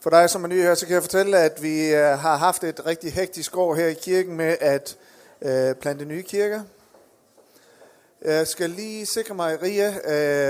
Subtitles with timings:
[0.00, 2.64] For dig, som er ny her, så kan jeg fortælle, at vi øh, har haft
[2.64, 4.96] et rigtig hektisk år her i kirken med at
[5.42, 6.62] øh, plante nye kirker.
[8.22, 9.94] Jeg skal lige sikre mig, Ria,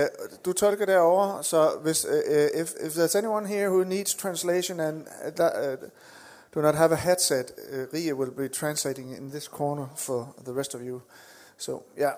[0.03, 0.09] øh,
[0.45, 5.07] du tolker derovre, så hvis, øh, if, if there's anyone here who needs translation and
[5.39, 5.89] uh,
[6.55, 10.53] do not have a headset, uh, Ria will be translating in this corner for the
[10.59, 11.01] rest of you.
[11.59, 11.83] So.
[11.99, 12.15] Yeah.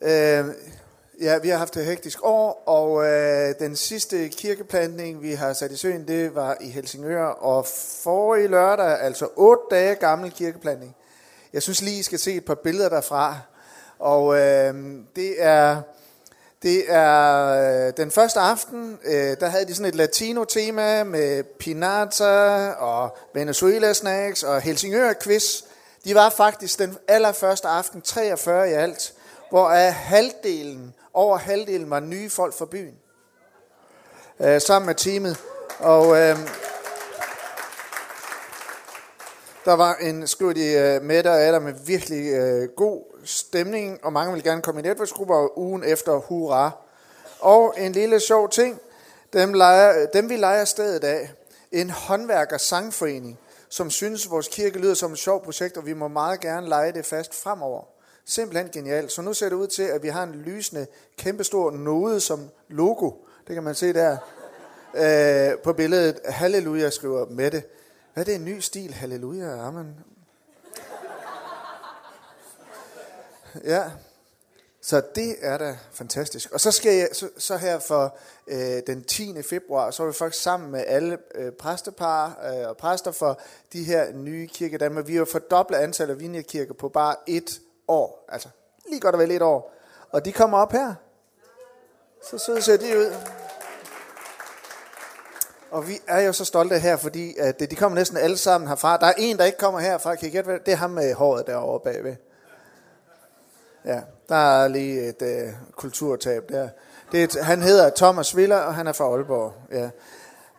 [0.00, 0.54] Øh,
[1.20, 5.72] Ja, vi har haft et hektisk år, og øh, den sidste kirkeplantning, vi har sat
[5.72, 7.66] i søen, det var i Helsingør, og
[8.02, 10.96] forrige lørdag, altså otte dage gammel kirkeplantning.
[11.52, 13.36] Jeg synes lige, I skal se et par billeder derfra.
[13.98, 14.74] Og øh,
[15.16, 15.80] det er,
[16.62, 17.46] det er
[17.86, 23.92] øh, den første aften, øh, der havde de sådan et latino-tema med pinata og Venezuela
[23.92, 25.62] snacks og Helsingør quiz.
[26.04, 29.14] De var faktisk den allerførste aften 43 i alt,
[29.50, 32.94] hvor af halvdelen over halvdelen var nye folk fra byen.
[34.40, 35.40] Øh, sammen med teamet.
[35.78, 36.38] Og øh,
[39.64, 44.32] der var en, skriver de, øh, med der med virkelig øh, god stemning, og mange
[44.32, 46.70] vil gerne komme i netværksgrupper ugen efter hurra.
[47.40, 48.80] Og en lille sjov ting,
[49.32, 51.30] dem, leger, dem vi leger stedet af,
[51.72, 53.38] en håndværker sangforening,
[53.68, 56.92] som synes, vores kirke lyder som et sjovt projekt, og vi må meget gerne lege
[56.92, 57.97] det fast fremover.
[58.30, 59.12] Simpelthen genialt.
[59.12, 63.10] Så nu ser det ud til, at vi har en lysende, kæmpestor node som logo.
[63.46, 64.16] Det kan man se der
[64.94, 66.20] øh, på billedet.
[66.24, 67.62] Halleluja, skriver Mette.
[68.14, 68.94] Hvad er det en ny stil?
[68.94, 69.96] Halleluja, amen.
[73.64, 73.90] Ja,
[74.80, 76.50] så det er da fantastisk.
[76.52, 79.42] Og så skal jeg så, så her for øh, den 10.
[79.42, 83.40] februar, så er vi faktisk sammen med alle øh, præstepar øh, og præster for
[83.72, 85.02] de her nye kirkedammer.
[85.02, 88.24] Vi har fordoblet antallet af vinjerkirker på bare et år.
[88.28, 88.48] Altså
[88.88, 89.72] lige godt og vel et år.
[90.10, 90.94] Og de kommer op her.
[92.30, 93.14] Så søde ser de ud.
[95.70, 98.96] Og vi er jo så stolte her, fordi at de kommer næsten alle sammen herfra.
[98.96, 100.14] Der er en, der ikke kommer herfra.
[100.14, 102.16] Kan I gætte, det er ham med håret derovre bagved.
[103.84, 106.68] Ja, der er lige et øh, kulturtab der.
[107.12, 109.52] Det er et, han hedder Thomas Viller, og han er fra Aalborg.
[109.72, 109.90] Ja.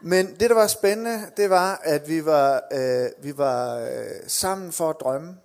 [0.01, 3.87] Men det, der var spændende, det var, at vi var, øh, vi var øh,
[4.27, 5.37] sammen for at drømme.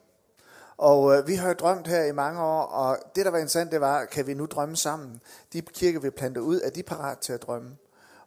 [0.77, 3.73] Og øh, vi har jo drømt her i mange år, og det der var interessant,
[3.73, 5.21] det var, kan vi nu drømme sammen?
[5.53, 7.77] De kirker, vi planter ud, er de parat til at drømme?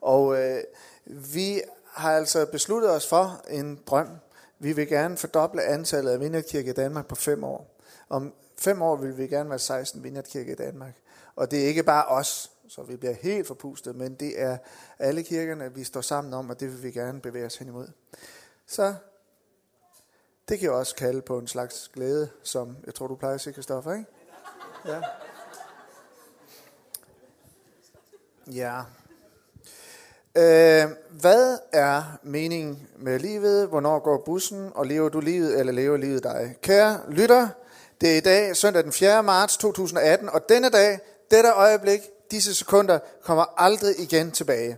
[0.01, 0.63] Og øh,
[1.05, 1.61] vi
[1.93, 4.09] har altså besluttet os for en drøm.
[4.59, 7.77] Vi vil gerne fordoble antallet af vinderkirker i Danmark på fem år.
[8.09, 10.93] Om fem år vil vi gerne være 16 vinderkirker i Danmark.
[11.35, 14.57] Og det er ikke bare os, så vi bliver helt forpustet, men det er
[14.99, 17.87] alle kirkerne, vi står sammen om, og det vil vi gerne bevæge os hen imod.
[18.67, 18.93] Så
[20.49, 23.41] det kan jeg også kalde på en slags glæde, som jeg tror, du plejer at
[23.41, 24.05] sige, Christoffer, ikke?
[24.85, 25.01] Ja.
[28.51, 28.79] Ja.
[30.35, 33.67] Øh, hvad er meningen med livet?
[33.67, 34.71] Hvornår går bussen?
[34.75, 36.55] Og lever du livet, eller lever livet dig?
[36.61, 37.47] Kære lytter,
[38.01, 39.23] det er i dag, søndag den 4.
[39.23, 40.99] marts 2018, og denne dag,
[41.31, 41.99] dette øjeblik,
[42.31, 44.77] disse sekunder, kommer aldrig igen tilbage.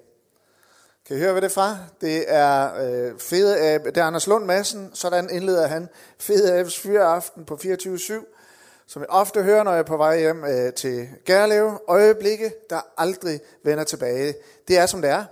[1.10, 1.78] Kan I høre, hvad det er fra?
[2.02, 5.90] Det er øh, Fede Ab, det er Anders Lund Madsen, sådan indleder han
[6.20, 8.14] Fede Abs Fyreaften på 24-7,
[8.88, 11.82] som jeg ofte hører, når jeg er på vej hjem øh, til Gærlev.
[11.88, 14.34] Øjeblikke, der aldrig vender tilbage.
[14.68, 15.26] Det er, som det er,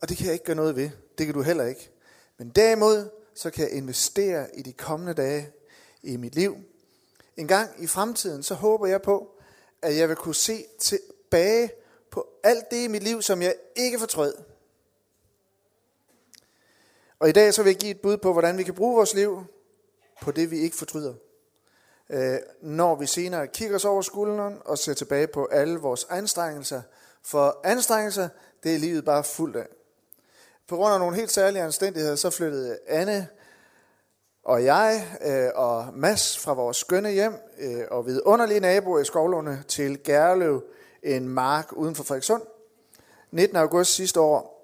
[0.00, 0.90] og det kan jeg ikke gøre noget ved.
[1.18, 1.90] Det kan du heller ikke.
[2.38, 5.48] Men derimod, så kan jeg investere i de kommende dage
[6.02, 6.56] i mit liv.
[7.36, 9.28] En gang i fremtiden, så håber jeg på,
[9.82, 11.70] at jeg vil kunne se tilbage
[12.10, 14.34] på alt det i mit liv, som jeg ikke fortrød.
[17.20, 19.14] Og i dag så vil jeg give et bud på, hvordan vi kan bruge vores
[19.14, 19.44] liv
[20.22, 21.14] på det, vi ikke fortryder.
[22.10, 26.82] Øh, når vi senere kigger os over skulderen og ser tilbage på alle vores anstrengelser.
[27.22, 28.28] For anstrengelser,
[28.62, 29.66] det er livet bare fuldt af.
[30.68, 33.28] På grund af nogle helt særlige anstændigheder, så flyttede Anne
[34.44, 39.62] og jeg øh, og Mads fra vores skønne hjem øh, og vidunderlige naboer i Skovlunde
[39.68, 40.62] til Gærløv,
[41.02, 42.42] en mark uden for Frederikssund.
[43.30, 43.56] 19.
[43.56, 44.57] august sidste år,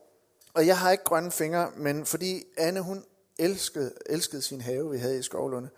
[0.54, 3.04] og jeg har ikke grønne fingre, men fordi Anne, hun
[3.38, 5.68] elskede, elskede sin have, vi havde i Skovlunde.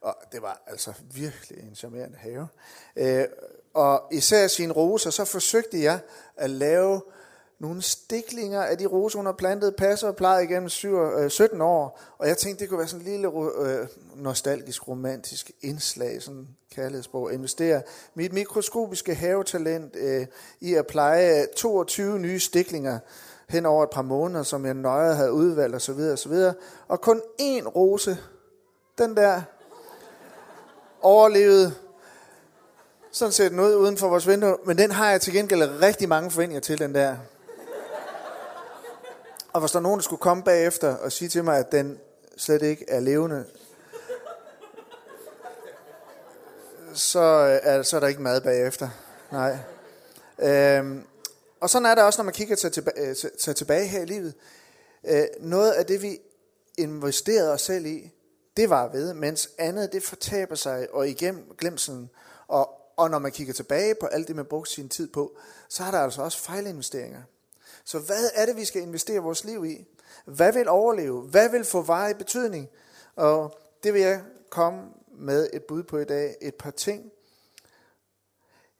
[0.00, 2.48] Og det var altså virkelig en charmerende have.
[2.96, 3.24] Øh,
[3.74, 6.00] og især sine roser, så forsøgte jeg
[6.36, 7.02] at lave
[7.58, 12.00] nogle stiklinger af de roser, hun har plantet, passer og plejet igennem 17 øh, år.
[12.18, 13.28] Og jeg tænkte, det kunne være sådan en lille
[13.60, 13.86] øh,
[14.16, 17.82] nostalgisk, romantisk indslag, sådan kærlighedssprog, investere
[18.14, 20.26] mit mikroskopiske havetalent øh,
[20.60, 22.98] i at pleje 22 nye stiklinger
[23.48, 25.96] hen over et par måneder, som jeg nøje havde udvalgt osv.
[25.96, 26.54] videre
[26.88, 28.18] Og kun én rose,
[28.98, 29.42] den der,
[31.00, 31.74] overlevede.
[33.10, 36.08] Sådan ser den ud uden for vores vindue, men den har jeg til gengæld rigtig
[36.08, 37.16] mange forventninger til, den der.
[39.52, 41.98] Og hvis der er nogen, der skulle komme bagefter og sige til mig, at den
[42.36, 43.44] slet ikke er levende,
[46.94, 48.88] så øh, er, så er der ikke mad bagefter.
[49.30, 49.58] Nej.
[50.38, 51.04] Øhm,
[51.60, 54.04] og sådan er det også, når man kigger sig tilbage, sig øh, tilbage her i
[54.04, 54.34] livet.
[55.04, 56.18] Øh, noget af det, vi
[56.78, 58.12] investerede os selv i,
[58.56, 62.10] det var ved, mens andet det fortaber sig og igennem glemselen.
[62.48, 65.38] Og, og når man kigger tilbage på alt det, man brugte sin tid på,
[65.68, 67.22] så er der altså også fejlinvesteringer.
[67.84, 69.86] Så hvad er det, vi skal investere vores liv i?
[70.24, 71.22] Hvad vil overleve?
[71.22, 72.68] Hvad vil få varig betydning?
[73.16, 76.36] Og det vil jeg komme med et bud på i dag.
[76.40, 77.12] Et par ting.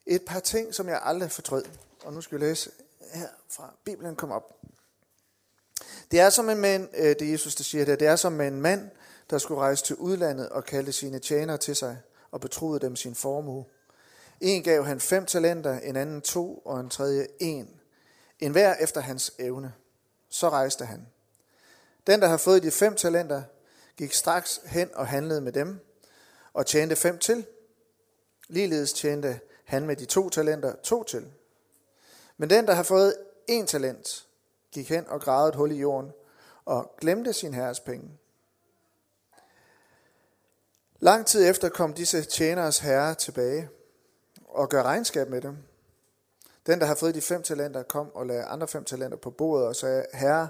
[0.05, 1.63] Et par ting, som jeg aldrig fortrød.
[2.03, 2.71] Og nu skal vi læse
[3.13, 4.55] her fra Bibelen kom op.
[6.11, 8.41] Det er som en mand, øh, det er Jesus, der siger det, det er som
[8.41, 8.89] en mand,
[9.29, 11.97] der skulle rejse til udlandet og kalde sine tjenere til sig
[12.31, 13.65] og betroede dem sin formue.
[14.41, 17.69] En gav han fem talenter, en anden to og en tredje en.
[18.39, 19.73] En hver efter hans evne.
[20.29, 21.07] Så rejste han.
[22.07, 23.43] Den, der har fået de fem talenter,
[23.97, 25.79] gik straks hen og handlede med dem
[26.53, 27.45] og tjente fem til.
[28.47, 31.31] Ligeledes tjente han med de to talenter to til.
[32.39, 33.15] Men den, der har fået
[33.51, 34.27] én talent,
[34.71, 36.11] gik hen og gravede et hul i jorden
[36.65, 38.11] og glemte sin herres penge.
[40.99, 43.69] Lang tid efter kom disse tjeneres herre tilbage
[44.47, 45.57] og gør regnskab med dem.
[46.65, 49.67] Den, der har fået de fem talenter, kom og lagde andre fem talenter på bordet
[49.67, 50.49] og sagde, Herre,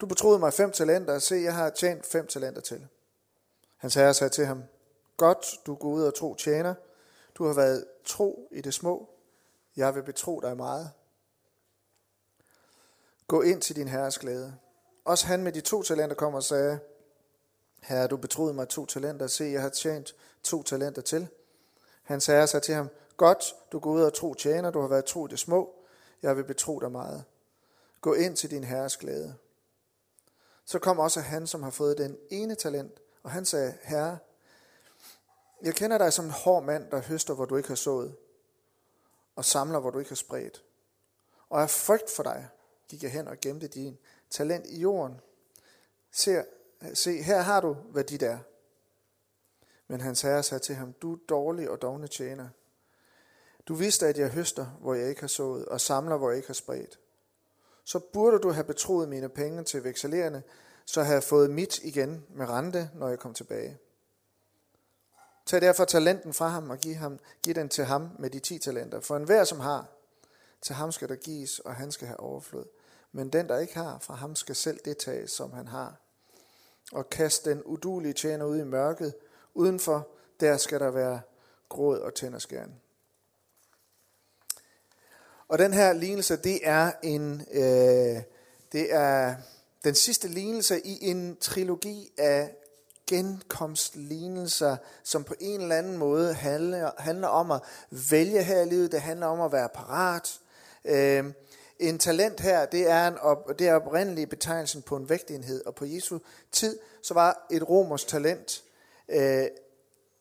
[0.00, 2.86] du betroede mig fem talenter, og se, jeg har tjent fem talenter til.
[3.76, 4.62] Hans herre sagde til ham,
[5.16, 6.74] Godt, du går ud og tro tjener.
[7.34, 9.08] Du har været tro i det små.
[9.76, 10.90] Jeg vil betro dig meget.
[13.28, 14.56] Gå ind til din herres glæde.
[15.04, 16.78] Også han med de to talenter kom og sagde,
[17.82, 19.26] Herre, du betroede mig to talenter.
[19.26, 21.28] Se, jeg har tjent to talenter til.
[22.02, 25.04] Hans herre sagde til ham, Godt, du går ud og tro tjener, du har været
[25.04, 25.74] tro i det små.
[26.22, 27.24] Jeg vil betro dig meget.
[28.00, 29.34] Gå ind til din herres glæde.
[30.64, 34.18] Så kom også han, som har fået den ene talent, og han sagde, Herre,
[35.62, 38.16] jeg kender dig som en hård mand, der høster, hvor du ikke har sået,
[39.36, 40.64] og samler, hvor du ikke har spredt.
[41.48, 42.48] Og er frygt for dig
[42.88, 43.98] gik jeg hen og gemte din
[44.30, 45.20] talent i jorden.
[46.12, 46.44] Se,
[46.94, 48.38] se her har du, hvad dit er.
[49.88, 52.48] Men hans herre sagde til ham, du dårlig og dogne tjener.
[53.68, 56.48] Du vidste, at jeg høster, hvor jeg ikke har sået, og samler, hvor jeg ikke
[56.48, 56.98] har spredt.
[57.84, 60.42] Så burde du have betroet mine penge til vekselerende,
[60.86, 63.78] så havde jeg fået mit igen med rente, når jeg kom tilbage.
[65.46, 68.58] Tag derfor talenten fra ham og giv, ham, giv den til ham med de ti
[68.58, 69.00] talenter.
[69.00, 69.86] For enhver, som har,
[70.64, 72.64] til ham skal der gives, og han skal have overflod.
[73.12, 75.96] Men den, der ikke har, fra ham skal selv det tages, som han har.
[76.92, 79.14] Og kast den udulige tjener ud i mørket.
[79.54, 80.08] Udenfor,
[80.40, 81.20] der skal der være
[81.68, 82.74] gråd og tænderskæren.
[85.48, 88.22] Og den her lignelse, det er en, øh,
[88.72, 89.34] det er
[89.84, 92.56] den sidste lignelse i en trilogi af
[93.06, 97.60] genkomstlignelser, som på en eller anden måde handler, handler om at
[98.10, 98.92] vælge her i livet.
[98.92, 100.40] Det handler om at være parat.
[100.84, 101.24] Øh,
[101.78, 105.74] en talent her, det er, en op, det er oprindelige betegnelsen på en vægtenhed, og
[105.74, 106.18] på Jesu
[106.52, 108.64] tid, så var et romers talent
[109.08, 109.46] øh,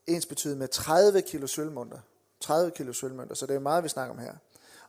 [0.07, 1.99] ens betydet med 30 kilo sølvmønter.
[2.39, 4.33] 30 kilo sølvmønter, så det er meget, vi snakker om her.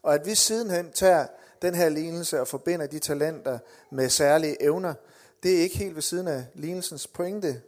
[0.03, 1.27] Og at vi sidenhen tager
[1.63, 3.59] den her lignelse og forbinder de talenter
[3.91, 4.95] med særlige evner,
[5.43, 7.63] det er ikke helt ved siden af lignelsens pointe.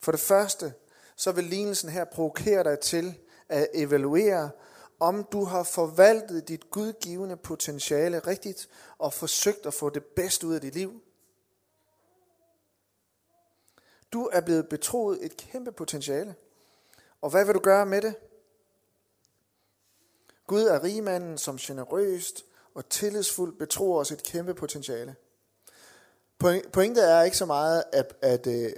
[0.00, 0.72] For det første,
[1.16, 3.14] så vil lignelsen her provokere dig til
[3.48, 4.50] at evaluere,
[5.00, 10.54] om du har forvaltet dit gudgivende potentiale rigtigt og forsøgt at få det bedste ud
[10.54, 11.02] af dit liv.
[14.12, 16.34] Du er blevet betroet et kæmpe potentiale.
[17.20, 18.14] Og hvad vil du gøre med det?
[20.46, 25.16] Gud er rigmanden, som generøst og tillidsfuldt betror os et kæmpe potentiale.
[26.72, 28.74] Pointet er ikke så meget, at, at at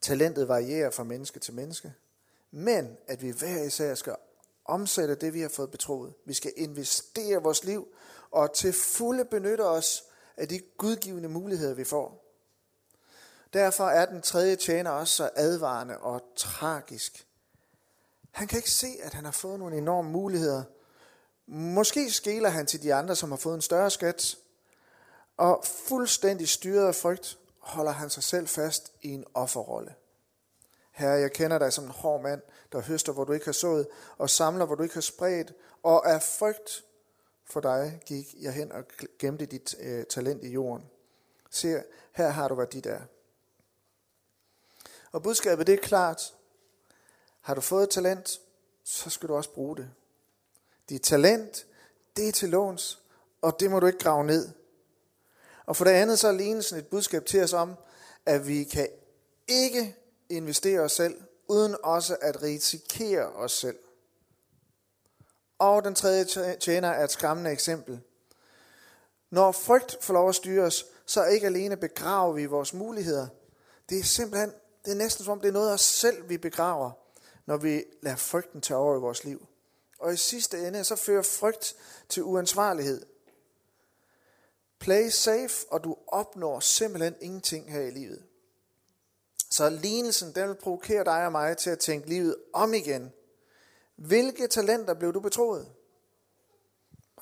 [0.00, 1.94] talentet varierer fra menneske til menneske,
[2.50, 4.16] men at vi hver især skal
[4.64, 6.14] omsætte det, vi har fået betroet.
[6.26, 7.88] Vi skal investere vores liv
[8.30, 10.04] og til fulde benytte os
[10.36, 12.24] af de gudgivende muligheder, vi får.
[13.52, 17.26] Derfor er den tredje tjener også så advarende og tragisk.
[18.30, 20.62] Han kan ikke se, at han har fået nogle enorme muligheder.
[21.46, 24.36] Måske skæler han til de andre, som har fået en større skat.
[25.36, 29.94] Og fuldstændig styret af frygt holder han sig selv fast i en offerrolle.
[30.90, 32.42] Herre, jeg kender dig som en hård mand,
[32.74, 33.86] der høster, hvor du ikke har sået,
[34.18, 35.52] og samler, hvor du ikke har spredt,
[35.82, 36.84] og af frygt
[37.44, 38.84] for dig gik jeg hen og
[39.18, 40.90] gemte dit øh, talent i jorden.
[41.50, 43.00] Se, her har du, hvad dit er.
[45.12, 46.34] Og budskabet, det er klart.
[47.40, 48.40] Har du fået et talent,
[48.84, 49.90] så skal du også bruge det.
[50.88, 51.66] Dit talent,
[52.16, 53.02] det er til låns,
[53.42, 54.48] og det må du ikke grave ned.
[55.66, 57.74] Og for det andet så er lignelsen et budskab til os om,
[58.26, 58.88] at vi kan
[59.48, 59.96] ikke
[60.28, 63.78] investere os selv, uden også at risikere os selv.
[65.58, 66.24] Og den tredje
[66.60, 68.00] tjener er et skræmmende eksempel.
[69.30, 73.26] Når frygt får lov at styre os, så ikke alene begraver vi vores muligheder.
[73.88, 74.52] Det er simpelthen,
[74.84, 76.90] det er næsten som om det er noget af os selv, vi begraver,
[77.46, 79.46] når vi lader frygten tage over i vores liv.
[79.98, 81.76] Og i sidste ende, så fører frygt
[82.08, 83.06] til uansvarlighed.
[84.78, 88.22] Play safe, og du opnår simpelthen ingenting her i livet.
[89.54, 93.12] Så lignelsen, den vil provokere dig og mig til at tænke livet om igen.
[93.96, 95.72] Hvilke talenter blev du betroet?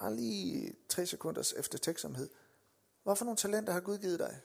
[0.01, 2.31] Bare lige tre sekunders eftertænksomhed.
[3.03, 4.41] Hvorfor nogle talenter har Gud givet dig?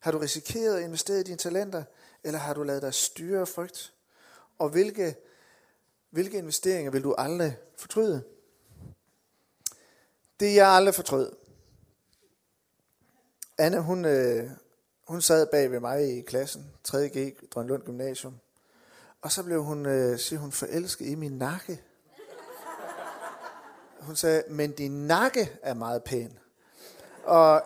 [0.00, 1.84] Har du risikeret at investere i dine talenter,
[2.24, 3.94] eller har du lavet dig styre af frygt?
[4.58, 5.16] Og hvilke,
[6.10, 8.35] hvilke investeringer vil du aldrig fortryde?
[10.40, 11.32] Det jeg aldrig fortrød.
[13.58, 14.50] Anne, hun, øh,
[15.08, 18.34] hun sad bag ved mig i klassen, 3.G, Drønlund Gymnasium.
[19.22, 21.82] Og så blev hun, øh, siger hun, forelsket i min nakke.
[24.00, 26.38] Hun sagde, men din nakke er meget pæn.
[27.24, 27.62] Og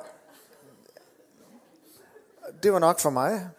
[2.63, 3.51] det var nok for mig.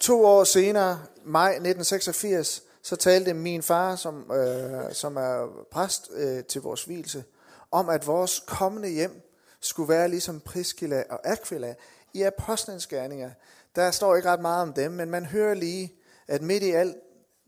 [0.00, 6.44] To år senere, maj 1986, så talte min far, som, øh, som er præst øh,
[6.44, 7.24] til vores hvilse,
[7.70, 11.74] om at vores kommende hjem skulle være ligesom Priskila og Aquila
[12.14, 13.30] i apostlenes gerninger.
[13.76, 15.94] Der står ikke ret meget om dem, men man hører lige,
[16.28, 16.96] at midt i alt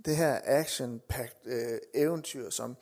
[0.04, 2.76] det her action-packed øh, eventyr, som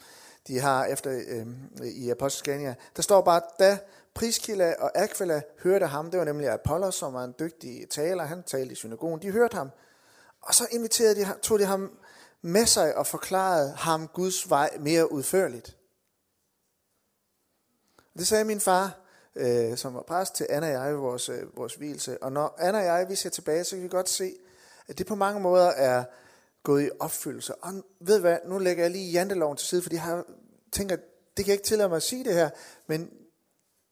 [0.46, 1.46] de har efter øh,
[1.86, 3.78] i apostlenes gerninger, der står bare, da
[4.14, 8.42] Priskila og Aquila hørte ham, det var nemlig Apollos, som var en dygtig taler, han
[8.42, 9.70] talte i synagogen, de hørte ham,
[10.42, 11.98] og så inviterede de, tog de ham
[12.42, 15.76] med sig og forklarede ham Guds vej mere udførligt.
[18.18, 19.00] Det sagde min far,
[19.36, 22.22] øh, som var præst til Anna og jeg i vores, øh, vores hvilelse.
[22.22, 24.34] Og når Anna og jeg vi ser tilbage, så kan vi godt se,
[24.88, 26.04] at det på mange måder er
[26.62, 27.54] gået i opfyldelse.
[27.54, 30.24] Og ved hvad, nu lægger jeg lige janteloven til side, fordi jeg har,
[30.72, 30.96] tænker,
[31.36, 32.50] det kan jeg ikke tillade mig at sige det her,
[32.86, 33.10] men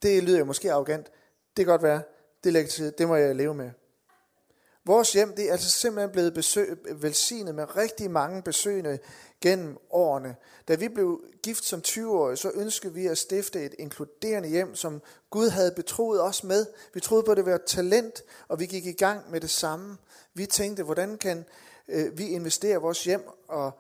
[0.03, 1.07] det lyder jo måske arrogant.
[1.57, 2.03] Det kan godt være,
[2.45, 3.71] det lægger til side, det må jeg leve med.
[4.87, 8.99] Vores hjem det er altså simpelthen blevet besøg, velsignet med rigtig mange besøgende
[9.41, 10.37] gennem årene.
[10.69, 15.03] Da vi blev gift som 20-årige, så ønskede vi at stifte et inkluderende hjem, som
[15.31, 16.67] Gud havde betroet os med.
[16.95, 19.51] Vi troede på, at det var et talent, og vi gik i gang med det
[19.51, 19.97] samme.
[20.35, 21.45] Vi tænkte, hvordan kan
[21.89, 23.73] øh, vi investere vores hjem og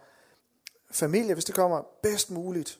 [0.90, 2.78] familie, hvis det kommer bedst muligt.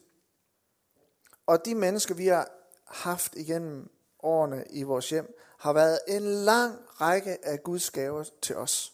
[1.45, 2.51] Og de mennesker, vi har
[2.87, 3.89] haft igennem
[4.25, 8.93] årene i vores hjem, har været en lang række af Guds gaver til os.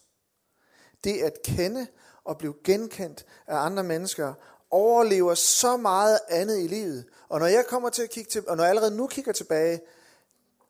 [1.04, 1.86] Det at kende
[2.24, 4.34] og blive genkendt af andre mennesker,
[4.70, 7.04] overlever så meget andet i livet.
[7.28, 9.80] Og når jeg kommer til at kigge til, og når jeg allerede nu kigger tilbage,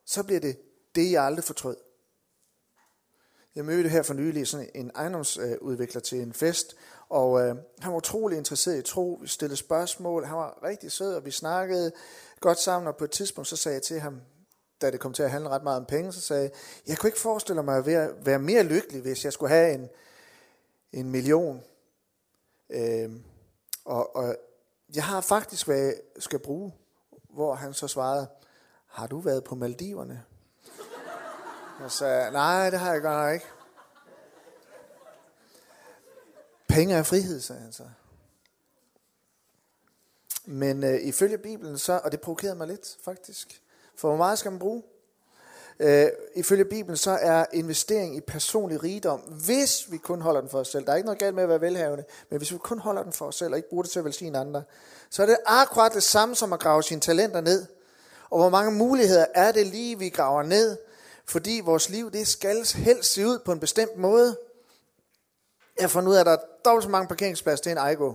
[0.05, 0.59] så bliver det
[0.95, 1.77] det, jeg aldrig fortrød.
[3.55, 6.77] Jeg mødte her for nylig sådan en ejendomsudvikler til en fest,
[7.09, 11.15] og øh, han var utrolig interesseret i tro, vi stillede spørgsmål, han var rigtig sød,
[11.15, 11.93] og vi snakkede
[12.41, 14.21] godt sammen, og på et tidspunkt så sagde jeg til ham,
[14.83, 16.51] da det kom til at handle ret meget om penge, så sagde jeg,
[16.87, 19.89] jeg kunne ikke forestille mig at være, være mere lykkelig, hvis jeg skulle have en,
[20.93, 21.63] en million.
[22.71, 23.25] Øhm,
[23.85, 24.37] og, og
[24.95, 26.75] jeg har faktisk, hvad jeg skal bruge,
[27.31, 28.27] hvor han så svarede,
[28.87, 30.25] har du været på Maldiverne?
[31.81, 33.47] Jeg sagde, nej, det har jeg godt nok ikke.
[36.69, 37.85] Penge er frihed, sagde han så.
[40.45, 43.63] Men øh, ifølge Bibelen så, og det provokerede mig lidt faktisk,
[44.03, 44.83] for hvor meget skal man bruge?
[45.81, 50.59] Øh, ifølge Bibelen så er investering i personlig rigdom, hvis vi kun holder den for
[50.59, 52.79] os selv, der er ikke noget galt med at være velhavende, men hvis vi kun
[52.79, 54.63] holder den for os selv og ikke bruger det til at velsigne andre,
[55.11, 57.67] så er det akkurat det samme som at grave sine talenter ned.
[58.31, 60.79] Og hvor mange muligheder er det lige, vi graver ned,
[61.27, 64.37] fordi vores liv, det skal helst se ud på en bestemt måde.
[65.77, 68.13] Jeg har fundet ud af, at der er dobbelt så mange parkeringspladser til en Ejgo.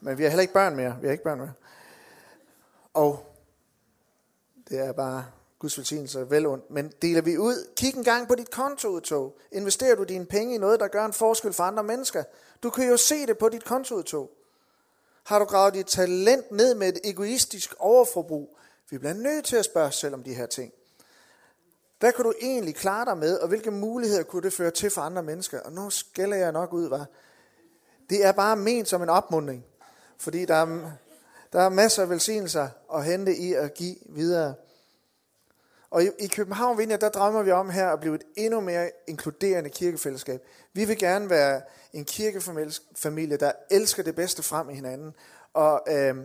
[0.00, 0.96] Men vi har heller ikke børn mere.
[1.00, 1.52] Vi har ikke børn mere.
[2.94, 3.33] Og
[4.68, 5.24] det er bare
[5.58, 6.70] Guds velsignelse vel ondt.
[6.70, 9.36] Men deler vi ud, kig en gang på dit kontoudtog.
[9.52, 12.24] Investerer du dine penge i noget, der gør en forskel for andre mennesker?
[12.62, 14.30] Du kan jo se det på dit kontoudtog.
[15.24, 18.58] Har du gravet dit talent ned med et egoistisk overforbrug?
[18.90, 20.72] Vi bliver nødt til at spørge os selv om de her ting.
[21.98, 25.00] Hvad kan du egentlig klare dig med, og hvilke muligheder kunne det føre til for
[25.00, 25.60] andre mennesker?
[25.60, 27.06] Og nu skælder jeg nok ud, var.
[28.10, 29.64] Det er bare ment som en opmundring.
[30.18, 30.90] Fordi der er,
[31.54, 34.54] der er masser af velsignelser at hente i at give videre.
[35.90, 38.90] Og i, i København Vinja, der drømmer vi om her at blive et endnu mere
[39.06, 40.42] inkluderende kirkefællesskab.
[40.72, 45.14] Vi vil gerne være en kirkefamilie, der elsker det bedste frem i hinanden.
[45.52, 46.16] Og øh,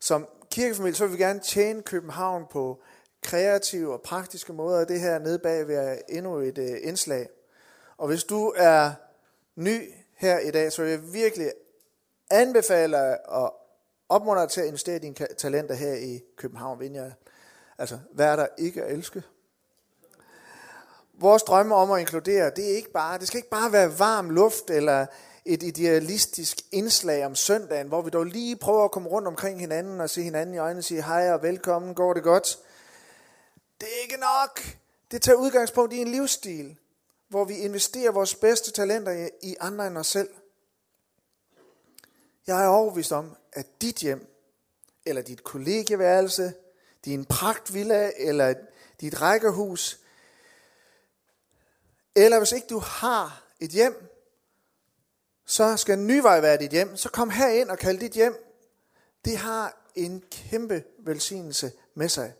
[0.00, 2.82] som kirkefamilie, så vil vi gerne tjene København på
[3.22, 4.84] kreative og praktiske måder.
[4.84, 7.28] Det her nede bag vil være endnu et øh, indslag.
[7.96, 8.92] Og hvis du er
[9.56, 11.52] ny her i dag, så vil jeg virkelig
[12.30, 13.63] anbefale og
[14.08, 17.12] opmuntre dig til at investere dine talenter her i København Vineyard.
[17.78, 19.22] Altså, hvad er der ikke at elske?
[21.14, 24.30] Vores drømme om at inkludere, det, er ikke bare, det skal ikke bare være varm
[24.30, 25.06] luft eller
[25.44, 30.00] et idealistisk indslag om søndagen, hvor vi dog lige prøver at komme rundt omkring hinanden
[30.00, 32.58] og se hinanden i øjnene og sige hej og velkommen, går det godt?
[33.80, 34.60] Det er ikke nok.
[35.10, 36.78] Det tager udgangspunkt i en livsstil,
[37.28, 40.28] hvor vi investerer vores bedste talenter i andre end os selv.
[42.46, 44.26] Jeg er overbevist om, at dit hjem,
[45.06, 46.54] eller dit kollegieværelse,
[47.04, 48.54] din pragtvilla, eller
[49.00, 50.00] dit rækkehus,
[52.16, 54.10] eller hvis ikke du har et hjem,
[55.46, 56.96] så skal en nyvej være dit hjem.
[56.96, 58.36] Så kom her ind og kald dit hjem.
[59.24, 62.34] Det har en kæmpe velsignelse med sig.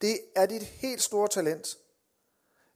[0.00, 1.78] Det er dit helt store talent.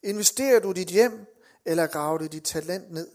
[0.03, 1.27] Investerer du dit hjem,
[1.65, 3.11] eller graver du dit talent ned?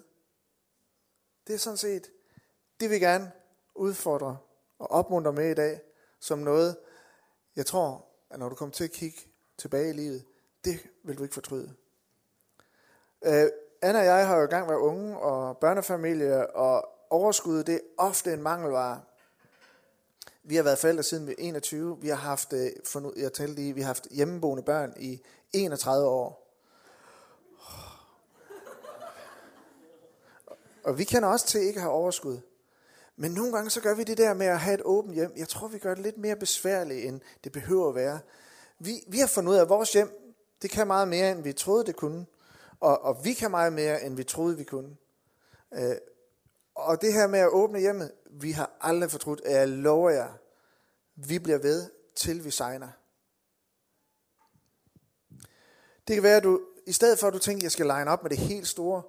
[1.48, 2.12] Det er sådan set,
[2.80, 3.32] det vil gerne
[3.80, 4.38] udfordre
[4.80, 5.82] og opmuntre med i dag,
[6.20, 6.78] som noget,
[7.56, 9.20] jeg tror, at når du kommer til at kigge
[9.58, 10.26] tilbage i livet,
[10.66, 11.74] det vil du ikke fortryde.
[13.22, 13.32] Uh,
[13.82, 17.80] Anna og jeg har jo i gang været unge og børnefamilie, og overskud det er
[17.98, 19.02] ofte en mangelvare.
[20.44, 22.02] Vi har været forældre siden vi er 21.
[22.02, 25.22] Vi har haft, øh, for nu, jeg talte lige, vi har haft hjemmeboende børn i
[25.54, 26.46] 31 år.
[30.84, 32.40] Og vi kender også til ikke at have overskud.
[33.22, 35.34] Men nogle gange så gør vi det der med at have et åbent hjem.
[35.38, 38.20] Jeg tror, vi gør det lidt mere besværligt, end det behøver at være.
[38.80, 41.54] Vi, vi har fundet ud af, at vores hjem, det kan meget mere, end vi
[41.54, 42.26] troede, det kunne.
[42.80, 44.98] Og, og vi kan meget mere, end vi troede, vi kunne.
[45.74, 45.96] Øh,
[46.76, 50.34] og det her med at åbne hjemmet, vi har aldrig fortrudt, jeg lover jer,
[51.16, 52.90] vi bliver ved, til vi signer.
[56.08, 58.12] Det kan være, at du, i stedet for at du tænker, at jeg skal line
[58.12, 59.02] op med det helt store,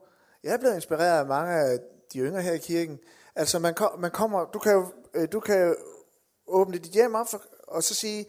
[0.43, 1.79] jeg er blevet inspireret af mange af
[2.13, 3.01] de yngre her i kirken.
[3.41, 5.77] Altså man, man kommer, du kan jo, øh, du kan jo
[6.47, 8.27] åbne dit hjem op for, og så sige,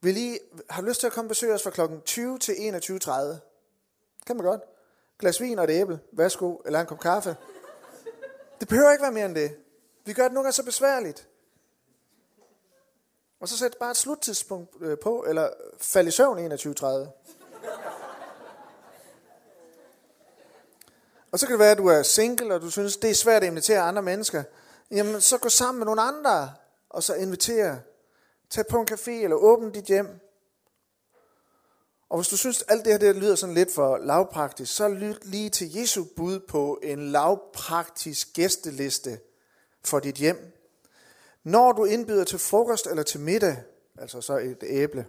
[0.00, 0.38] vil I,
[0.70, 1.80] har lyst til at komme og besøge os fra kl.
[2.04, 3.10] 20 til 21.30?
[4.26, 4.60] Kan man godt.
[5.18, 7.36] Glas vin og et æble, værsgo, eller en kop kaffe.
[8.60, 9.56] Det behøver ikke være mere end det.
[10.04, 11.28] Vi gør det nogle gange så besværligt.
[13.40, 18.07] Og så sæt bare et sluttidspunkt øh, på, eller fald i søvn 21.30.
[21.32, 23.42] Og så kan det være, at du er single, og du synes, det er svært
[23.42, 24.42] at invitere andre mennesker.
[24.90, 26.52] Jamen, så gå sammen med nogle andre,
[26.90, 27.80] og så invitere.
[28.50, 30.20] Tag på en café, eller åbn dit hjem.
[32.08, 34.88] Og hvis du synes, at alt det her det lyder sådan lidt for lavpraktisk, så
[34.88, 39.20] lyt lige til Jesu bud på en lavpraktisk gæsteliste
[39.84, 40.52] for dit hjem.
[41.44, 43.56] Når du indbyder til frokost eller til middag,
[43.98, 45.06] altså så et æble,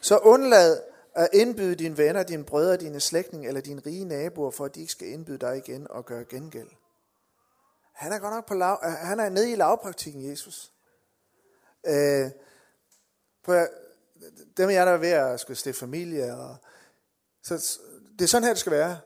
[0.00, 0.80] så undlad
[1.20, 4.80] at indbyde dine venner, dine brødre, dine slægtninge eller dine rige naboer, for at de
[4.80, 6.68] ikke skal indbyde dig igen og gøre gengæld.
[7.92, 10.72] Han er godt nok på lav, øh, han er nede i lavpraktikken, Jesus.
[11.86, 12.30] Øh,
[13.44, 13.54] på,
[14.56, 16.56] dem af jer, der er ved at skulle stifte familie, og,
[17.42, 17.78] så
[18.18, 19.00] det er sådan her, det skal være.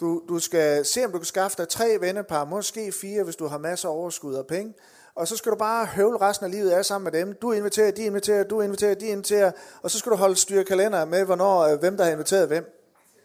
[0.00, 3.46] Du, du skal se, om du kan skaffe dig tre vennepar, måske fire, hvis du
[3.46, 4.74] har masser af overskud og penge.
[5.18, 7.34] Og så skal du bare høvle resten af livet af sammen med dem.
[7.34, 9.52] Du inviterer, de inviterer, du inviterer, de inviterer.
[9.82, 12.64] Og så skal du holde styr kalender med, hvornår, øh, hvem der har inviteret hvem.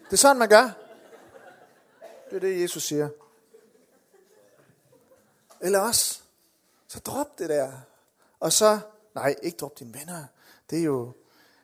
[0.05, 0.77] Det er sådan, man gør.
[2.29, 3.09] Det er det, Jesus siger.
[5.61, 6.21] Eller også,
[6.87, 7.71] så drop det der.
[8.39, 8.79] Og så,
[9.15, 10.25] nej, ikke drop dine venner.
[10.69, 11.11] Det er jo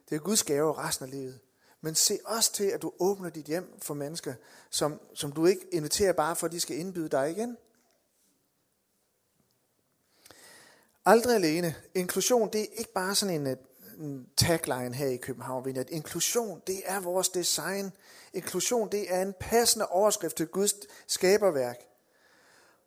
[0.09, 1.39] det er Guds gave resten af livet.
[1.81, 4.33] Men se også til, at du åbner dit hjem for mennesker,
[4.69, 7.57] som, som du ikke inviterer bare for, at de skal indbyde dig igen.
[11.09, 11.75] Aldrig alene.
[11.95, 13.57] Inklusion, det er ikke bare sådan en, øh,
[13.99, 15.77] en tagline her i København.
[15.77, 17.91] At inklusion, det er vores design.
[18.33, 20.73] Inklusion, det er en passende overskrift til Guds
[21.07, 21.77] skaberværk.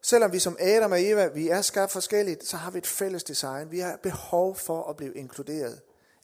[0.02, 3.24] Selvom vi som Adam og Eva, vi er skabt forskelligt, så har vi et fælles
[3.24, 3.70] design.
[3.70, 5.80] Vi har behov for at blive inkluderet.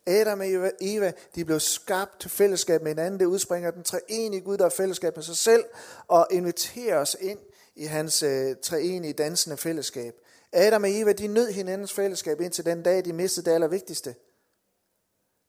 [0.06, 3.20] Adam og Eva, de blev skabt til fællesskab med hinanden.
[3.20, 5.64] Det udspringer den treenige Gud, der er fællesskab med sig selv,
[6.08, 7.38] og inviterer os ind
[7.74, 10.14] i hans øh, treenige dansende fællesskab.
[10.52, 14.14] Adam og Eva, de nød hinandens fællesskab indtil den dag, de mistede det allervigtigste.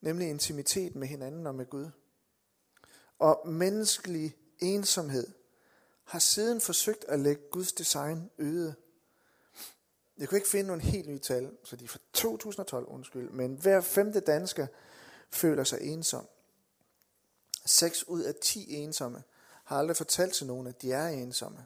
[0.01, 1.89] Nemlig intimitet med hinanden og med Gud.
[3.19, 5.27] Og menneskelig ensomhed
[6.03, 8.75] har siden forsøgt at lægge Guds design øde.
[10.17, 13.55] Jeg kunne ikke finde nogle helt nye tal, så de er fra 2012, undskyld, men
[13.55, 14.67] hver femte dansker
[15.31, 16.27] føler sig ensom.
[17.65, 19.23] 6 ud af 10 ensomme
[19.63, 21.65] har aldrig fortalt til nogen, at de er ensomme.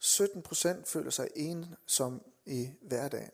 [0.00, 3.30] 17 procent føler sig ensom i hverdagen.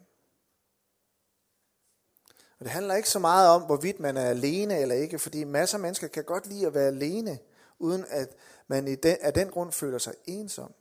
[2.59, 5.77] Og det handler ikke så meget om, hvorvidt man er alene eller ikke, fordi masser
[5.77, 7.39] af mennesker kan godt lide at være alene,
[7.79, 10.75] uden at man i den, af den grund føler sig ensom.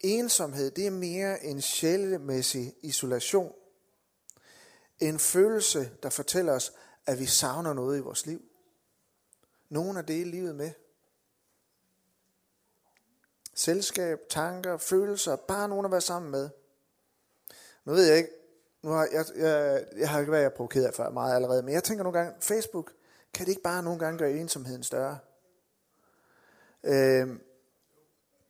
[0.00, 3.52] Ensomhed, det er mere en sjælemæssig isolation.
[4.98, 6.72] En følelse, der fortæller os,
[7.06, 8.42] at vi savner noget i vores liv.
[9.68, 10.70] Nogen er det livet med.
[13.58, 16.48] Selskab, tanker, følelser, bare nogen at være sammen med.
[17.84, 18.30] Nu ved jeg ikke,
[18.82, 22.04] nu har jeg, jeg, jeg har ikke været provokeret for meget allerede, men jeg tænker
[22.04, 22.92] nogle gange, Facebook,
[23.34, 25.18] kan det ikke bare nogle gange gøre ensomheden større?
[26.84, 27.28] Øh,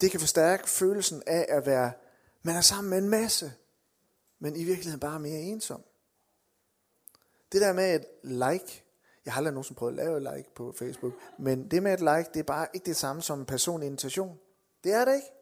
[0.00, 1.92] det kan forstærke følelsen af at være,
[2.42, 3.52] man er sammen med en masse,
[4.38, 5.82] men i virkeligheden bare mere ensom.
[7.52, 8.84] Det der med et like,
[9.24, 12.00] jeg har aldrig nogensinde prøvet at lave et like på Facebook, men det med et
[12.00, 14.38] like, det er bare ikke det samme som en personlig invitation.
[14.84, 15.32] Det er det ikke.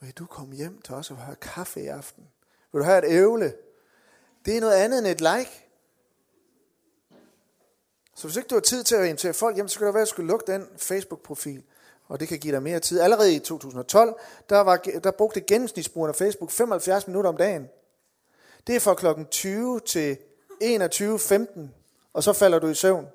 [0.00, 2.28] Vil du komme hjem til os og have kaffe i aften?
[2.72, 3.54] Vil du have et ævle?
[4.44, 5.66] Det er noget andet end et like.
[8.14, 10.02] Så hvis ikke du har tid til at invitere folk hjem, så kan det være,
[10.02, 11.62] at du skulle lukke den Facebook-profil.
[12.08, 13.00] Og det kan give dig mere tid.
[13.00, 14.14] Allerede i 2012,
[14.48, 17.68] der, var, der brugte gennemsnitsbrugeren af Facebook 75 minutter om dagen.
[18.66, 20.18] Det er fra klokken 20 til
[20.62, 21.60] 21.15,
[22.12, 23.06] og så falder du i søvn.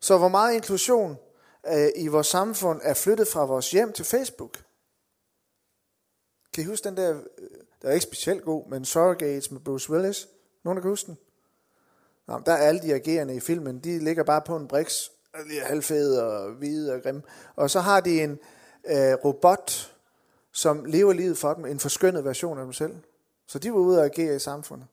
[0.00, 1.16] Så hvor meget inklusion
[1.66, 4.64] øh, i vores samfund er flyttet fra vores hjem til Facebook?
[6.52, 7.48] Kan I huske den der, øh,
[7.82, 10.28] der er ikke specielt god, men Surrogates med Bruce Willis?
[10.64, 11.18] Nogen der kan huske den?
[12.26, 15.12] Nå, der er alle de agerende i filmen, de ligger bare på en briks,
[15.50, 17.22] de er halvfede og hvide og grimme.
[17.56, 18.38] Og så har de en
[18.84, 19.96] øh, robot,
[20.52, 22.96] som lever livet for dem, en forskønnet version af dem selv.
[23.46, 24.86] Så de var ude og agere i samfundet.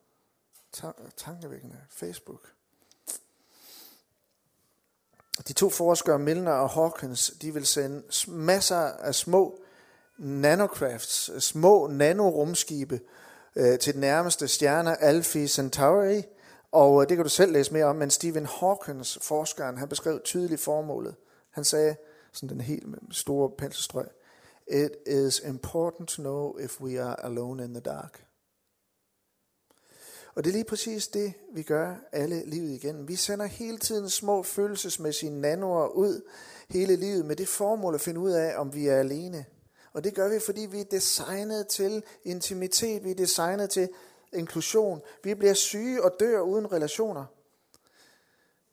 [1.16, 1.76] Tankevækkende.
[1.90, 2.57] Facebook.
[5.48, 9.58] De to forskere, Milner og Hawkins, de vil sende masser af små
[10.18, 13.00] nanocrafts, små nanorumskibe
[13.56, 16.22] øh, til den nærmeste stjerne Alpha Centauri,
[16.72, 20.20] og øh, det kan du selv læse mere om, men Stephen Hawkins, forskeren, han beskrev
[20.24, 21.14] tydeligt formålet.
[21.50, 21.96] Han sagde,
[22.32, 24.06] sådan den helt store penselstrøg,
[24.70, 28.27] It is important to know if we are alone in the dark.
[30.38, 33.08] Og det er lige præcis det, vi gør alle livet igennem.
[33.08, 36.22] Vi sender hele tiden små følelsesmæssige nanoer ud
[36.68, 39.44] hele livet med det formål at finde ud af, om vi er alene.
[39.92, 43.88] Og det gør vi, fordi vi er designet til intimitet, vi er designet til
[44.32, 45.00] inklusion.
[45.24, 47.24] Vi bliver syge og dør uden relationer.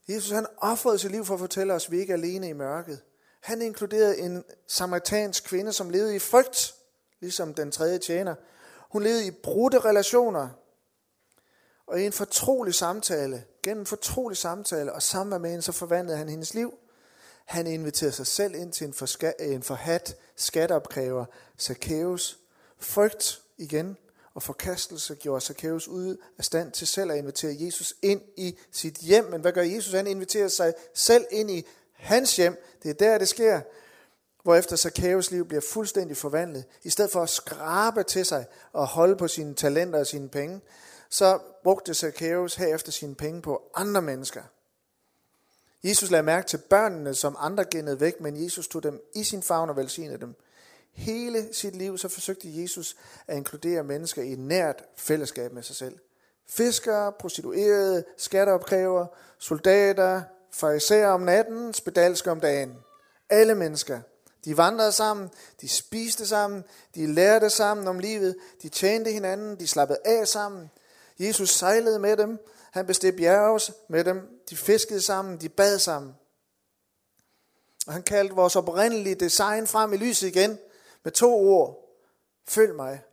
[0.09, 2.53] Jesus han offrede sit liv for at fortælle os, at vi ikke er alene i
[2.53, 3.01] mørket.
[3.41, 6.75] Han inkluderede en samaritansk kvinde, som levede i frygt,
[7.19, 8.35] ligesom den tredje tjener.
[8.91, 10.49] Hun levede i brudte relationer.
[11.87, 16.29] Og i en fortrolig samtale, gennem fortrolig samtale og sammen med hende, så forvandlede han
[16.29, 16.73] hendes liv.
[17.45, 21.25] Han inviterede sig selv ind til en, forska- øh, en forhat skatteopkræver,
[21.59, 22.39] Zacchaeus.
[22.79, 23.97] Frygt igen
[24.33, 28.97] og forkastelse gjorde Zacchaeus ud af stand til selv at invitere Jesus ind i sit
[28.97, 29.25] hjem.
[29.25, 29.93] Men hvad gør Jesus?
[29.93, 32.63] Han inviterer sig selv ind i hans hjem.
[32.83, 33.61] Det er der, det sker.
[34.43, 36.65] Hvorefter Zacchaeus liv bliver fuldstændig forvandlet.
[36.83, 40.61] I stedet for at skrabe til sig og holde på sine talenter og sine penge,
[41.17, 44.41] så brugte Zacchaeus herefter sine penge på andre mennesker.
[45.83, 49.43] Jesus lagde mærke til børnene, som andre gennede væk, men Jesus tog dem i sin
[49.43, 50.35] favn og velsignede dem.
[50.93, 52.95] Hele sit liv så forsøgte Jesus
[53.27, 55.99] at inkludere mennesker i et nært fællesskab med sig selv.
[56.49, 59.05] Fiskere, prostituerede, skatteopkræver,
[59.37, 62.77] soldater, fariserer om natten, spedalske om dagen.
[63.29, 63.99] Alle mennesker.
[64.45, 65.29] De vandrede sammen,
[65.61, 66.63] de spiste sammen,
[66.95, 70.71] de lærte sammen om livet, de tjente hinanden, de slappede af sammen.
[71.19, 72.39] Jesus sejlede med dem,
[72.71, 76.15] han besteg bjerge med dem, de fiskede sammen, de bad sammen.
[77.87, 80.57] Og han kaldte vores oprindelige design frem i lyset igen
[81.03, 81.97] med to ord.
[82.47, 83.03] Følg mig.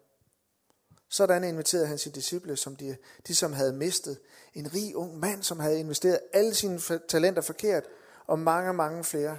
[1.09, 4.19] Sådan inviterede han sine disciple, som de, de som havde mistet.
[4.55, 7.85] En rig ung mand, som havde investeret alle sine talenter forkert,
[8.27, 9.39] og mange, mange flere.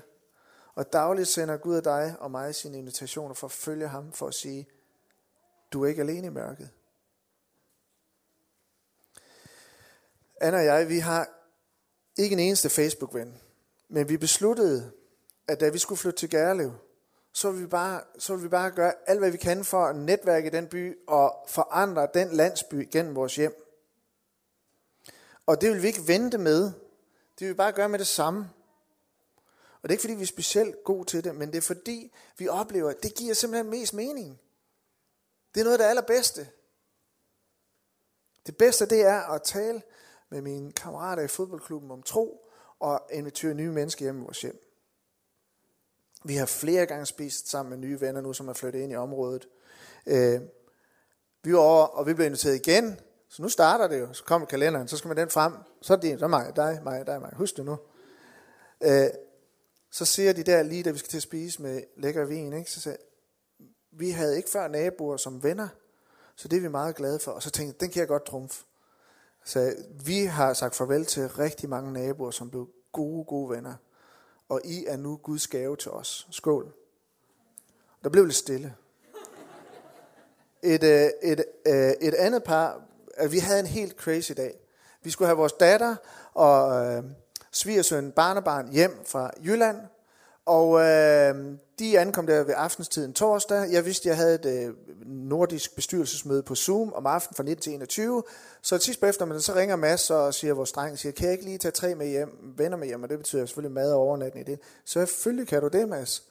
[0.75, 4.27] Og dagligt sender Gud og dig og mig sine invitationer for at følge ham, for
[4.27, 4.67] at sige,
[5.73, 6.69] du er ikke alene i mørket.
[10.43, 11.29] Anna og jeg, vi har
[12.17, 13.41] ikke en eneste Facebook-ven,
[13.89, 14.91] men vi besluttede,
[15.47, 16.73] at da vi skulle flytte til Gærlev,
[17.33, 19.95] så vil, vi bare, så vil vi bare gøre alt, hvad vi kan for at
[19.95, 23.77] netværke den by og forandre den landsby gennem vores hjem.
[25.45, 26.63] Og det vil vi ikke vente med.
[26.63, 28.49] Det vil vi bare gøre med det samme.
[29.81, 32.13] Og det er ikke fordi, vi er specielt gode til det, men det er fordi,
[32.37, 34.39] vi oplever, at det giver simpelthen mest mening.
[35.53, 36.49] Det er noget af det allerbedste.
[38.45, 39.81] Det bedste, det er at tale
[40.33, 44.59] med mine kammerater i fodboldklubben om tro, og invitere nye mennesker hjem i vores hjem.
[46.25, 48.95] Vi har flere gange spist sammen med nye venner nu, som er flyttet ind i
[48.95, 49.47] området.
[50.05, 50.41] Øh,
[51.43, 54.13] vi var over, og vi blev inviteret igen, så nu starter det jo.
[54.13, 55.53] Så kommer kalenderen, så skal man den frem.
[55.81, 57.33] Så er det så mig, dig, mig, dig, mig.
[57.35, 57.77] Husk det nu.
[58.83, 59.09] Øh,
[59.91, 62.71] så siger de der lige, da vi skal til at spise med lækker vin, ikke?
[62.71, 62.95] så siger
[63.91, 65.67] vi havde ikke før naboer som venner,
[66.35, 67.31] så det er vi meget glade for.
[67.31, 68.65] Og så tænkte jeg, den kan jeg godt trumfe.
[69.45, 69.75] Så
[70.05, 73.75] vi har sagt farvel til rigtig mange naboer, som blev gode, gode venner.
[74.49, 76.27] Og I er nu Guds gave til os.
[76.31, 76.73] Skål.
[78.03, 78.75] Der blev lidt stille.
[80.63, 82.81] Et, øh, et, øh, et, andet par,
[83.21, 84.59] øh, vi havde en helt crazy dag.
[85.01, 85.95] Vi skulle have vores datter
[86.33, 87.03] og øh,
[87.51, 89.77] svigersøn barnebarn hjem fra Jylland,
[90.45, 91.35] og øh,
[91.79, 93.71] de ankom der ved aftenstiden torsdag.
[93.71, 94.73] Jeg vidste, jeg havde et øh,
[95.05, 98.23] nordisk bestyrelsesmøde på Zoom om aftenen fra 19 til 21.
[98.61, 101.45] Så sidst på eftermiddagen, så ringer Mads og siger, vores dreng siger, kan jeg ikke
[101.45, 104.49] lige tage tre med hjem, venner med hjem, og det betyder selvfølgelig mad og overnatning
[104.49, 104.59] i det.
[104.85, 106.23] Så selvfølgelig kan du det, Mads.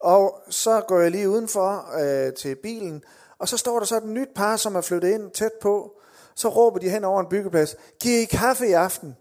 [0.00, 3.02] Og så går jeg lige udenfor øh, til bilen,
[3.38, 5.92] og så står der så et nyt par, som er flyttet ind tæt på.
[6.34, 9.16] Så råber de hen over en byggeplads, giver I kaffe i aften?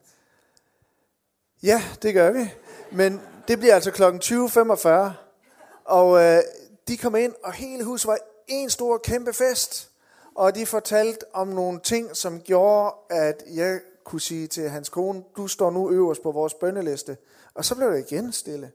[1.64, 2.54] Ja, det gør vi.
[2.92, 4.04] Men det bliver altså kl.
[4.04, 4.90] 20.45.
[5.86, 6.42] Og øh,
[6.88, 9.90] de kom ind, og hele huset var en stor kæmpe fest.
[10.36, 15.24] Og de fortalte om nogle ting, som gjorde, at jeg kunne sige til hans kone,
[15.38, 17.18] du står nu øverst på vores bønneliste.
[17.54, 18.72] Og så blev det igen stille.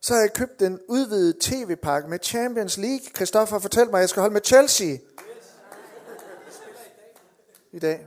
[0.00, 3.06] Så har jeg købt den udvidede tv-pakke med Champions League.
[3.16, 4.96] Christoffer fortalte mig, at jeg skal holde med Chelsea
[7.72, 8.06] i dag.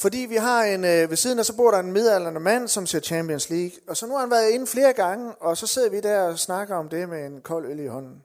[0.00, 2.86] Fordi vi har en, øh, ved siden af, så bor der en midalderne mand, som
[2.86, 3.72] ser Champions League.
[3.88, 6.38] Og så nu har han været inde flere gange, og så sidder vi der og
[6.38, 8.24] snakker om det med en kold øl i hånden.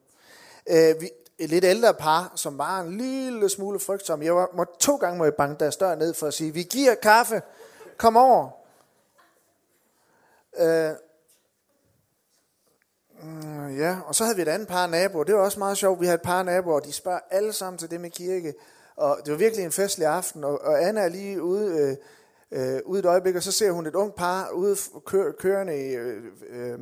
[0.70, 4.24] Øh, vi, et lidt ældre par, som var en lille smule frygtsom.
[4.24, 6.64] Jeg var, må, to gange må jeg banke deres dør ned for at sige, vi
[6.64, 7.42] giver kaffe,
[7.98, 8.50] kom over.
[10.58, 10.92] Øh,
[13.24, 15.24] mm, ja, og så havde vi et andet par naboer.
[15.24, 16.02] Det var også meget sjovt.
[16.02, 18.54] Vi havde et par naboer, og de spørger alle sammen til det med kirke.
[18.96, 21.98] Og det var virkelig en festlig aften, og, og Anna er lige ude,
[22.52, 24.76] øh, øh, ude et øjeblik, og så ser hun et ungt par ude
[25.06, 26.80] kør, kørende i øh, øh,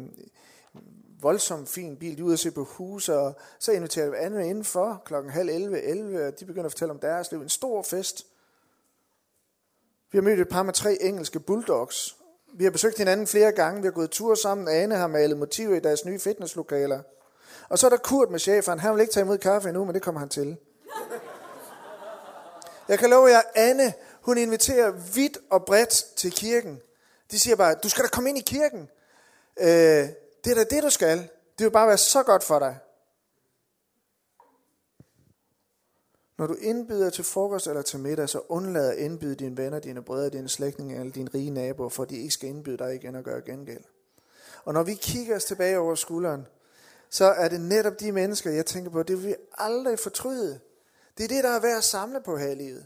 [1.21, 2.17] voldsomt fin bil.
[2.17, 5.49] De er ude og se på hus, og så inviterer vi Anna indenfor klokken halv
[5.49, 7.41] 11, 11, og de begynder at fortælle om deres liv.
[7.41, 8.25] En stor fest.
[10.11, 12.17] Vi har mødt et par med tre engelske bulldogs.
[12.53, 13.81] Vi har besøgt hinanden flere gange.
[13.81, 14.67] Vi har gået tur sammen.
[14.67, 17.01] Anne har malet motiver i deres nye fitnesslokaler.
[17.69, 18.79] Og så er der Kurt med cheferen.
[18.79, 20.57] Han vil ikke tage imod kaffe endnu, men det kommer han til.
[22.87, 26.81] Jeg kan love jer, Anne, hun inviterer vidt og bredt til kirken.
[27.31, 28.89] De siger bare, du skal da komme ind i kirken.
[29.59, 30.09] Øh,
[30.43, 31.17] det er da det, du skal.
[31.57, 32.77] Det vil bare være så godt for dig.
[36.37, 40.03] Når du indbyder til frokost eller til middag, så undlad at indbyde dine venner, dine
[40.03, 43.23] brødre, dine slægtninge eller dine rige naboer, for de ikke skal indbyde dig igen og
[43.23, 43.83] gøre gengæld.
[44.65, 46.47] Og når vi kigger os tilbage over skulderen,
[47.09, 50.59] så er det netop de mennesker, jeg tænker på, det vil vi aldrig fortryde.
[51.17, 52.85] Det er det, der er værd at samle på her i livet.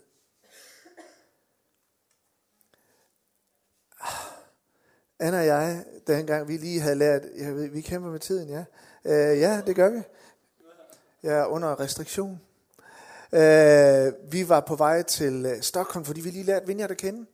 [5.20, 8.64] Anna og jeg, dengang vi lige havde lært, ja, vi kæmper med tiden, ja.
[9.06, 10.02] Øh, ja, det gør vi.
[11.24, 12.42] Jeg er under restriktion.
[13.32, 17.26] Øh, vi var på vej til øh, Stockholm, fordi vi lige lærte Vinjard at kende.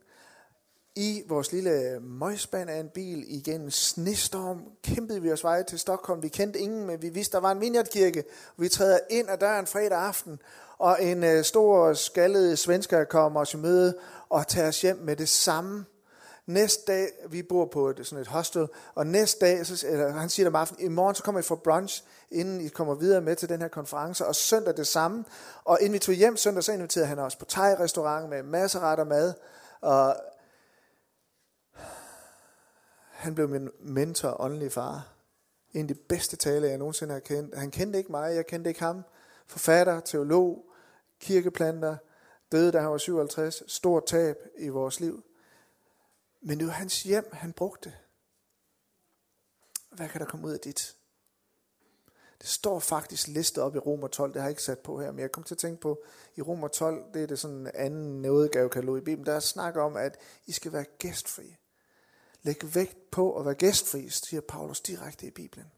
[0.96, 6.24] I vores lille møgspand af en bil igennem snestorm kæmpede vi os vej til Stockholm.
[6.24, 8.24] Vi kendte ingen, men vi vidste, der var en vineyardkirke.
[8.58, 10.40] Vi træder ind ad døren fredag aften,
[10.78, 13.98] og en øh, stor skaldet svensker kommer os i møde
[14.30, 15.86] og tager os hjem med det samme.
[16.46, 20.30] Næste dag, vi bor på et, sådan et hostel, og næste dag, så, eller, han
[20.30, 23.36] siger om aftenen, i morgen så kommer I for brunch, inden I kommer videre med
[23.36, 25.26] til den her konference, og søndag det samme.
[25.64, 29.00] Og inden vi tog hjem søndag, så inviterede han os på thai-restaurant med masser ret
[29.00, 29.34] og mad,
[29.82, 30.16] og
[33.22, 35.14] han blev min mentor og åndelig far.
[35.74, 37.58] En af de bedste taler, jeg nogensinde har kendt.
[37.58, 39.04] Han kendte ikke mig, jeg kendte ikke ham.
[39.48, 40.72] Forfatter, teolog,
[41.20, 41.98] kirkeplanter,
[42.52, 45.24] døde da han var 57, stort tab i vores liv.
[46.42, 47.94] Men det var hans hjem, han brugte.
[49.92, 50.96] Hvad kan der komme ud af dit?
[52.42, 55.12] Det står faktisk listet op i Romer 12, det har jeg ikke sat på her,
[55.12, 56.04] men jeg kom til at tænke på,
[56.36, 59.98] i Romer 12, det er det sådan en anden kan i Bibelen, der snakker om,
[59.98, 61.58] at I skal være gæstfri.
[62.44, 65.72] Læg vægt på at være gæstfri, siger Paulus direkte i Bibelen.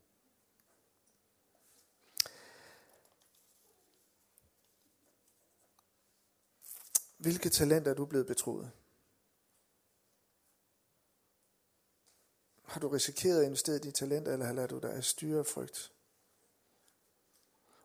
[7.17, 8.71] Hvilke talenter er du blevet betroet?
[12.63, 15.91] Har du risikeret at investere dine talenter, eller har du dig af styre frygt?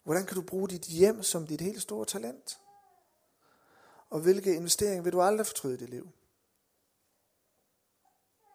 [0.02, 2.60] Hvordan kan du bruge dit hjem som dit helt store talent?
[4.10, 6.10] Og hvilke investeringer vil du aldrig fortryde i dit liv?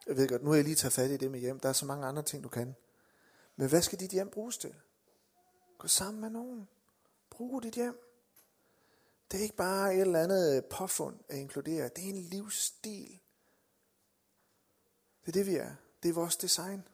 [0.07, 1.59] Jeg ved godt, nu har jeg lige taget fat i det med hjem.
[1.59, 2.75] Der er så mange andre ting, du kan.
[3.55, 4.75] Men hvad skal dit hjem bruges til?
[5.77, 6.67] Gå sammen med nogen.
[7.29, 7.99] Brug dit hjem.
[9.31, 11.89] Det er ikke bare et eller andet påfund at inkludere.
[11.95, 13.19] Det er en livsstil.
[15.21, 15.75] Det er det, vi er.
[16.03, 16.87] Det er vores design.